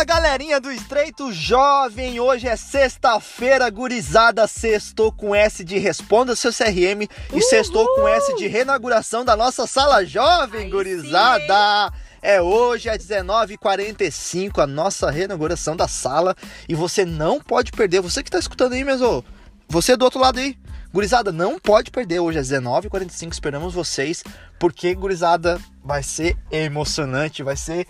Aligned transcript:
Fala 0.00 0.20
galerinha 0.20 0.58
do 0.58 0.72
Estreito 0.72 1.30
Jovem, 1.30 2.18
hoje 2.18 2.48
é 2.48 2.56
sexta-feira, 2.56 3.68
gurizada, 3.68 4.46
sextou 4.46 5.12
com 5.12 5.34
S 5.34 5.62
de 5.62 5.76
Responda 5.76 6.34
Seu 6.34 6.50
CRM 6.50 7.06
e 7.34 7.42
sextou 7.42 7.86
com 7.94 8.08
S 8.08 8.34
de 8.34 8.46
reinauguração 8.46 9.26
da 9.26 9.36
nossa 9.36 9.66
sala 9.66 10.02
jovem, 10.02 10.62
Aí 10.62 10.70
gurizada. 10.70 11.92
É 12.22 12.40
hoje 12.40 12.88
às 12.88 12.96
19h45 12.96 14.62
a 14.62 14.66
nossa 14.66 15.10
reinauguração 15.10 15.76
da 15.76 15.86
sala. 15.86 16.34
E 16.66 16.74
você 16.74 17.04
não 17.04 17.38
pode 17.38 17.70
perder, 17.70 18.00
você 18.00 18.22
que 18.22 18.30
tá 18.30 18.38
escutando 18.38 18.72
aí 18.72 18.82
mesmo, 18.82 19.22
você 19.68 19.98
do 19.98 20.06
outro 20.06 20.18
lado 20.18 20.38
aí, 20.38 20.56
Gurizada, 20.92 21.30
não 21.30 21.56
pode 21.56 21.90
perder. 21.92 22.18
Hoje 22.18 22.38
às 22.40 22.48
19h45, 22.48 23.32
esperamos 23.32 23.72
vocês, 23.72 24.24
porque, 24.58 24.92
gurizada, 24.92 25.60
vai 25.84 26.02
ser 26.02 26.36
emocionante, 26.50 27.44
vai 27.44 27.56
ser 27.56 27.86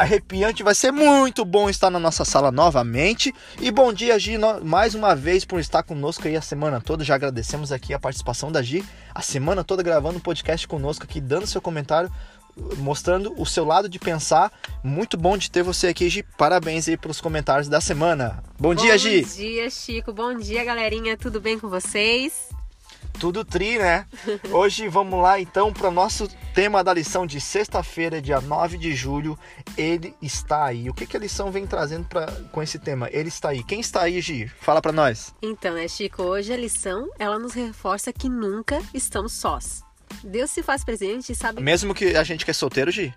arrepiante, 0.00 0.62
vai 0.62 0.74
ser 0.74 0.90
muito 0.90 1.44
bom 1.44 1.68
estar 1.68 1.90
na 1.90 1.98
nossa 1.98 2.24
sala 2.24 2.50
novamente. 2.50 3.34
E 3.60 3.70
bom 3.70 3.92
dia, 3.92 4.18
Gi, 4.18 4.38
mais 4.62 4.94
uma 4.94 5.14
vez 5.14 5.44
por 5.44 5.60
estar 5.60 5.82
conosco 5.82 6.26
aí 6.26 6.36
a 6.36 6.40
semana 6.40 6.80
toda. 6.80 7.04
Já 7.04 7.16
agradecemos 7.16 7.70
aqui 7.70 7.92
a 7.92 7.98
participação 7.98 8.50
da 8.50 8.62
Gi, 8.62 8.82
a 9.14 9.20
semana 9.20 9.62
toda 9.62 9.82
gravando 9.82 10.16
um 10.16 10.20
podcast 10.20 10.66
conosco 10.66 11.04
aqui, 11.04 11.20
dando 11.20 11.46
seu 11.46 11.60
comentário, 11.60 12.10
mostrando 12.78 13.34
o 13.36 13.44
seu 13.44 13.66
lado 13.66 13.90
de 13.90 13.98
pensar. 13.98 14.50
Muito 14.82 15.18
bom 15.18 15.36
de 15.36 15.50
ter 15.50 15.62
você 15.62 15.88
aqui, 15.88 16.08
Gi. 16.08 16.22
Parabéns 16.38 16.88
aí 16.88 16.96
pelos 16.96 17.20
comentários 17.20 17.68
da 17.68 17.80
semana. 17.80 18.42
Bom, 18.58 18.74
dia, 18.74 18.96
Gi. 18.96 19.20
Bom 19.20 19.36
dia, 19.36 19.68
Chico. 19.68 20.14
Bom 20.14 20.34
dia, 20.34 20.64
galerinha. 20.64 21.14
Tudo 21.14 21.42
bem 21.42 21.58
com 21.58 21.68
vocês? 21.68 22.48
Tudo 23.20 23.44
tri, 23.44 23.78
né? 23.78 24.06
Hoje 24.50 24.88
vamos 24.88 25.20
lá 25.20 25.38
então 25.38 25.70
para 25.74 25.88
o 25.88 25.92
nosso 25.92 26.26
tema 26.54 26.82
da 26.82 26.94
lição 26.94 27.26
de 27.26 27.38
sexta-feira, 27.38 28.18
dia 28.18 28.40
9 28.40 28.78
de 28.78 28.94
julho. 28.94 29.38
Ele 29.76 30.14
está 30.22 30.64
aí. 30.64 30.88
O 30.88 30.94
que, 30.94 31.04
que 31.04 31.18
a 31.18 31.20
lição 31.20 31.52
vem 31.52 31.66
trazendo 31.66 32.06
pra, 32.08 32.26
com 32.50 32.62
esse 32.62 32.78
tema? 32.78 33.10
Ele 33.12 33.28
está 33.28 33.50
aí. 33.50 33.62
Quem 33.62 33.78
está 33.78 34.00
aí, 34.00 34.22
Gi? 34.22 34.50
Fala 34.62 34.80
para 34.80 34.90
nós. 34.90 35.34
Então, 35.42 35.74
né, 35.74 35.86
Chico? 35.86 36.22
Hoje 36.22 36.50
a 36.50 36.56
lição, 36.56 37.10
ela 37.18 37.38
nos 37.38 37.52
reforça 37.52 38.10
que 38.10 38.26
nunca 38.26 38.80
estamos 38.94 39.34
sós. 39.34 39.84
Deus 40.24 40.50
se 40.50 40.62
faz 40.62 40.82
presente 40.82 41.32
e 41.32 41.34
sabe 41.34 41.62
Mesmo 41.62 41.94
que 41.94 42.16
a 42.16 42.24
gente 42.24 42.46
que 42.46 42.50
é 42.50 42.54
solteiro, 42.54 42.90
Gi? 42.90 43.14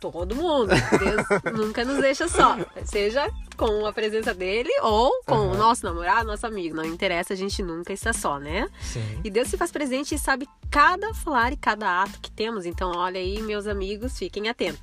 Todo 0.00 0.34
mundo. 0.34 0.68
Deus 0.98 1.26
nunca 1.54 1.84
nos 1.84 2.00
deixa 2.00 2.26
só. 2.26 2.56
Seja 2.84 3.30
com 3.56 3.84
a 3.86 3.92
presença 3.92 4.32
dele 4.32 4.70
ou 4.82 5.12
com 5.26 5.34
o 5.36 5.50
Aham. 5.50 5.58
nosso 5.58 5.84
namorado, 5.84 6.26
nosso 6.26 6.46
amigo. 6.46 6.74
Não 6.74 6.84
interessa, 6.84 7.34
a 7.34 7.36
gente 7.36 7.62
nunca 7.62 7.92
está 7.92 8.12
só, 8.12 8.38
né? 8.38 8.68
Sim. 8.80 9.20
E 9.22 9.30
Deus 9.30 9.48
se 9.48 9.56
faz 9.58 9.70
presente 9.70 10.14
e 10.14 10.18
sabe 10.18 10.48
cada 10.70 11.12
falar 11.12 11.52
e 11.52 11.56
cada 11.56 12.02
ato 12.02 12.18
que 12.20 12.30
temos. 12.30 12.64
Então, 12.64 12.92
olha 12.96 13.20
aí, 13.20 13.40
meus 13.42 13.66
amigos, 13.66 14.18
fiquem 14.18 14.48
atentos. 14.48 14.80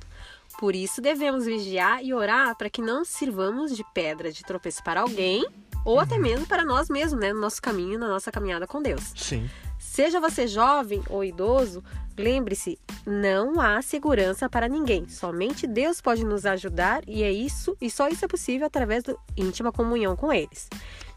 Por 0.58 0.74
isso, 0.74 1.00
devemos 1.00 1.44
vigiar 1.44 2.02
e 2.02 2.14
orar 2.14 2.56
para 2.56 2.70
que 2.70 2.80
não 2.80 3.04
sirvamos 3.04 3.76
de 3.76 3.84
pedra 3.92 4.32
de 4.32 4.42
tropeço 4.42 4.82
para 4.82 5.00
alguém 5.02 5.46
ou 5.84 6.00
até 6.00 6.18
mesmo 6.18 6.46
para 6.46 6.64
nós 6.64 6.88
mesmos, 6.88 7.20
né? 7.20 7.32
No 7.32 7.40
nosso 7.40 7.62
caminho, 7.62 7.98
na 7.98 8.08
nossa 8.08 8.30
caminhada 8.30 8.66
com 8.66 8.82
Deus. 8.82 9.12
Sim. 9.16 9.48
Seja 9.78 10.20
você 10.20 10.46
jovem 10.46 11.02
ou 11.08 11.24
idoso, 11.24 11.82
lembre-se, 12.16 12.78
não 13.06 13.60
há 13.60 13.80
segurança 13.80 14.48
para 14.48 14.68
ninguém. 14.68 15.08
Somente 15.08 15.66
Deus 15.66 16.00
pode 16.00 16.24
nos 16.24 16.44
ajudar 16.44 17.02
e 17.06 17.22
é 17.22 17.30
isso, 17.30 17.76
e 17.80 17.90
só 17.90 18.08
isso 18.08 18.24
é 18.24 18.28
possível 18.28 18.66
através 18.66 19.04
da 19.04 19.14
íntima 19.36 19.72
comunhão 19.72 20.16
com 20.16 20.32
eles. 20.32 20.68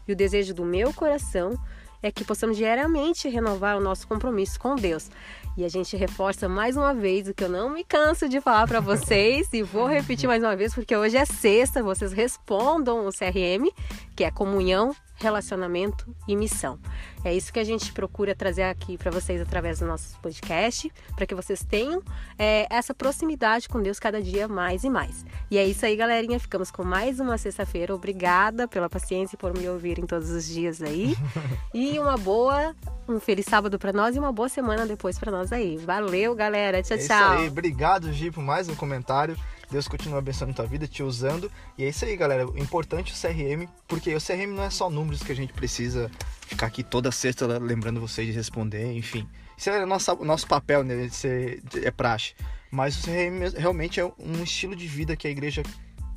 E 0.06 0.12
o 0.12 0.16
desejo 0.16 0.54
do 0.54 0.64
meu 0.64 0.92
coração 0.92 1.58
é 2.02 2.10
que 2.10 2.24
possamos 2.24 2.56
diariamente 2.56 3.28
renovar 3.28 3.76
o 3.76 3.80
nosso 3.80 4.08
compromisso 4.08 4.58
com 4.58 4.74
Deus. 4.74 5.08
E 5.56 5.64
a 5.64 5.68
gente 5.68 5.96
reforça 5.96 6.48
mais 6.48 6.76
uma 6.76 6.92
vez 6.92 7.28
o 7.28 7.34
que 7.34 7.44
eu 7.44 7.48
não 7.48 7.70
me 7.70 7.84
canso 7.84 8.28
de 8.28 8.40
falar 8.40 8.66
para 8.66 8.80
vocês 8.80 9.48
e 9.52 9.62
vou 9.62 9.86
repetir 9.86 10.26
mais 10.26 10.42
uma 10.42 10.56
vez 10.56 10.74
porque 10.74 10.96
hoje 10.96 11.16
é 11.16 11.24
sexta, 11.24 11.82
vocês 11.82 12.12
respondam 12.12 13.06
o 13.06 13.10
CRM, 13.10 13.70
que 14.16 14.24
é 14.24 14.30
comunhão, 14.30 14.94
relacionamento 15.22 16.14
e 16.28 16.34
missão. 16.36 16.78
É 17.24 17.32
isso 17.32 17.52
que 17.52 17.58
a 17.60 17.64
gente 17.64 17.92
procura 17.92 18.34
trazer 18.34 18.64
aqui 18.64 18.98
para 18.98 19.10
vocês 19.10 19.40
através 19.40 19.78
do 19.78 19.86
nosso 19.86 20.18
podcast, 20.20 20.92
para 21.14 21.24
que 21.24 21.34
vocês 21.34 21.64
tenham 21.64 22.02
é, 22.38 22.66
essa 22.68 22.92
proximidade 22.92 23.68
com 23.68 23.80
Deus 23.80 23.98
cada 24.00 24.20
dia 24.20 24.48
mais 24.48 24.82
e 24.84 24.90
mais. 24.90 25.24
E 25.50 25.56
é 25.56 25.64
isso 25.64 25.86
aí, 25.86 25.94
galerinha. 25.94 26.40
Ficamos 26.40 26.70
com 26.70 26.82
mais 26.84 27.20
uma 27.20 27.38
sexta-feira. 27.38 27.94
Obrigada 27.94 28.66
pela 28.66 28.90
paciência 28.90 29.36
e 29.36 29.38
por 29.38 29.56
me 29.56 29.68
ouvirem 29.68 30.04
todos 30.04 30.30
os 30.30 30.46
dias 30.46 30.82
aí. 30.82 31.16
E 31.74 31.98
uma 31.98 32.18
boa, 32.18 32.74
um 33.08 33.18
feliz 33.18 33.46
sábado 33.46 33.78
para 33.78 33.92
nós 33.92 34.14
e 34.14 34.18
uma 34.18 34.30
boa 34.32 34.48
semana 34.48 34.84
depois 34.86 35.18
para 35.18 35.30
nós 35.32 35.52
aí. 35.52 35.78
Valeu, 35.78 36.34
galera. 36.34 36.82
Tchau, 36.82 36.96
É 36.96 37.00
isso 37.00 37.08
tchau. 37.08 37.32
aí. 37.32 37.48
Obrigado, 37.48 38.12
Gi, 38.12 38.30
por 38.30 38.42
mais 38.42 38.68
um 38.68 38.74
comentário. 38.74 39.36
Deus 39.72 39.88
continua 39.88 40.18
abençoando 40.18 40.52
tua 40.54 40.66
vida, 40.66 40.86
te 40.86 41.02
usando. 41.02 41.50
E 41.78 41.84
é 41.84 41.88
isso 41.88 42.04
aí, 42.04 42.14
galera. 42.16 42.46
O 42.46 42.58
importante 42.58 43.10
é 43.12 43.14
o 43.14 43.34
CRM, 43.34 43.66
porque 43.88 44.14
o 44.14 44.20
CRM 44.20 44.54
não 44.54 44.62
é 44.62 44.70
só 44.70 44.90
números 44.90 45.22
que 45.22 45.32
a 45.32 45.34
gente 45.34 45.52
precisa 45.52 46.10
ficar 46.46 46.66
aqui 46.66 46.82
toda 46.82 47.10
sexta 47.10 47.46
lembrando 47.58 47.98
vocês 48.00 48.26
de 48.26 48.32
responder, 48.34 48.92
enfim. 48.92 49.26
Isso 49.56 49.70
é 49.70 49.82
o 49.82 49.86
nosso, 49.86 50.14
nosso 50.24 50.46
papel, 50.46 50.84
né? 50.84 51.08
ser- 51.08 51.62
é 51.82 51.90
praxe. 51.90 52.34
Mas 52.70 52.98
o 52.98 53.02
CRM 53.02 53.56
realmente 53.56 53.98
é 53.98 54.04
um 54.04 54.42
estilo 54.42 54.76
de 54.76 54.86
vida 54.86 55.16
que 55.16 55.26
a 55.26 55.30
igreja 55.30 55.62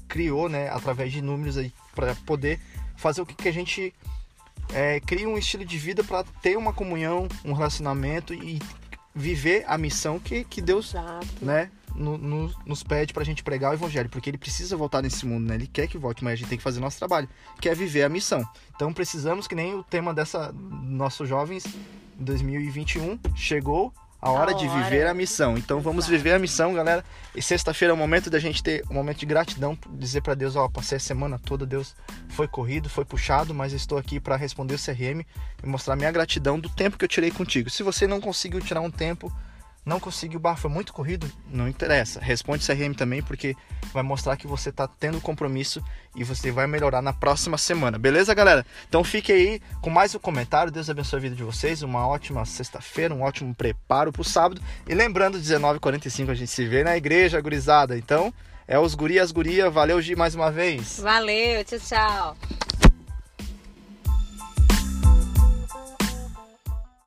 criou, 0.08 0.50
né? 0.50 0.70
Através 0.70 1.12
de 1.12 1.22
números 1.22 1.58
aí, 1.58 1.72
para 1.96 2.14
poder 2.14 2.60
fazer 2.98 3.22
o 3.22 3.26
que, 3.26 3.36
que 3.36 3.48
a 3.48 3.54
gente 3.54 3.94
é, 4.74 5.00
cria 5.00 5.28
um 5.30 5.38
estilo 5.38 5.64
de 5.64 5.78
vida 5.78 6.04
para 6.04 6.24
ter 6.42 6.58
uma 6.58 6.74
comunhão, 6.74 7.28
um 7.44 7.54
relacionamento 7.54 8.34
e 8.34 8.60
viver 9.14 9.64
a 9.68 9.78
missão 9.78 10.20
que, 10.20 10.44
que 10.44 10.62
Deus 10.62 10.90
Exato. 10.90 11.28
né, 11.42 11.72
no- 11.96 12.18
no- 12.18 12.54
nos 12.66 12.84
pede 12.84 13.14
pra 13.14 13.24
gente 13.24 13.42
pregar 13.44 13.72
o 13.72 13.74
evangelho, 13.74 14.10
porque 14.10 14.30
ele 14.30 14.38
precisa 14.38 14.76
voltar 14.76 15.02
nesse 15.02 15.26
mundo, 15.26 15.48
né? 15.48 15.56
Ele 15.56 15.68
quer 15.68 15.88
que 15.88 15.98
volte, 15.98 16.24
mas 16.24 16.34
a 16.34 16.36
gente 16.36 16.50
tem 16.50 16.58
que 16.58 16.64
fazer 16.64 16.80
nosso 16.80 16.98
trabalho, 17.00 17.28
que 17.60 17.70
é 17.70 17.74
viver 17.76 18.04
a 18.04 18.10
missão. 18.10 18.48
Então 18.76 18.92
precisamos 18.94 19.48
que 19.48 19.56
nem 19.56 19.74
o 19.76 19.84
tema 19.84 20.14
dessa 20.14 20.54
nossos 20.54 21.28
jovens 21.28 21.64
2021 22.20 23.20
chegou 23.36 23.94
a 24.22 24.32
hora, 24.32 24.52
A 24.52 24.54
de 24.56 24.68
hora. 24.68 24.84
viver 24.84 25.06
a 25.06 25.14
missão. 25.14 25.56
Então 25.56 25.80
vamos 25.82 26.08
viver 26.08 26.34
a 26.34 26.40
missão, 26.40 26.74
galera. 26.74 27.06
E 27.36 27.42
sexta-feira 27.44 27.92
é 27.92 27.96
o 27.96 27.98
momento 27.98 28.28
da 28.30 28.40
gente 28.40 28.64
ter 28.64 28.84
um 28.90 28.94
momento 28.96 29.20
de 29.20 29.26
gratidão, 29.26 29.78
dizer 29.92 30.22
pra 30.22 30.34
Deus, 30.34 30.56
ó, 30.56 30.68
passei 30.68 30.96
a 30.98 31.00
semana 31.00 31.38
toda, 31.38 31.64
Deus 31.66 31.96
foi 32.30 32.48
corrido, 32.48 32.90
foi 32.90 33.06
puxado, 33.06 33.54
mas 33.54 33.72
estou 33.72 33.98
aqui 34.00 34.20
pra 34.20 34.36
responder 34.36 34.74
o 34.74 34.80
CRM 34.80 35.22
e 35.64 35.68
mostrar 35.68 35.96
minha 35.96 36.12
gratidão 36.12 36.60
do 36.60 36.70
tempo 36.70 36.98
que 36.98 37.06
eu 37.06 37.10
tirei 37.10 37.30
contigo. 37.30 37.70
Se 37.70 37.84
você 37.84 38.08
não 38.08 38.20
conseguiu 38.20 38.60
tirar 38.62 38.82
um 38.82 38.90
tempo 38.90 39.32
não 39.86 40.00
conseguiu, 40.00 40.40
bah, 40.40 40.56
foi 40.56 40.70
muito 40.70 40.92
corrido, 40.92 41.32
não 41.52 41.68
interessa. 41.68 42.20
Responde 42.20 42.66
CRM 42.66 42.94
também, 42.94 43.22
porque 43.22 43.56
vai 43.94 44.02
mostrar 44.02 44.36
que 44.36 44.48
você 44.48 44.72
tá 44.72 44.88
tendo 44.88 45.22
compromisso 45.22 45.84
e 46.16 46.24
você 46.24 46.52
vai 46.52 46.66
melhorar 46.66 47.02
na 47.02 47.14
próxima 47.14 47.58
semana, 47.58 48.00
beleza, 48.00 48.34
galera? 48.34 48.66
Então 48.90 49.04
fique 49.04 49.32
aí 49.32 49.62
com 49.82 49.90
mais 49.90 50.16
um 50.16 50.20
comentário. 50.20 50.72
Deus 50.72 50.90
abençoe 50.90 51.20
a 51.20 51.22
vida 51.22 51.36
de 51.36 51.44
vocês. 51.44 51.84
Uma 51.84 52.08
ótima 52.08 52.44
sexta-feira, 52.46 53.14
um 53.14 53.22
ótimo 53.22 53.54
preparo 53.54 54.12
pro 54.12 54.24
sábado. 54.24 54.62
E 54.88 54.96
lembrando, 54.96 55.38
19h45 55.38 56.30
a 56.30 56.34
gente 56.34 56.52
se 56.52 56.66
vê 56.66 56.84
na 56.84 56.98
igreja, 56.98 57.40
gurizada. 57.40 57.98
Então, 57.98 58.34
é 58.68 58.80
os 58.80 58.96
guri, 58.96 59.20
as 59.20 59.32
guria. 59.32 59.70
Valeu, 59.70 60.02
Gi, 60.02 60.16
mais 60.16 60.34
uma 60.34 60.52
vez. 60.52 61.00
Valeu, 61.00 61.64
tchau, 61.64 61.80
tchau. 61.80 62.38